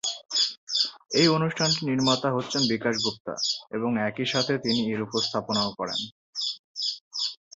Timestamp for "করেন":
5.79-5.99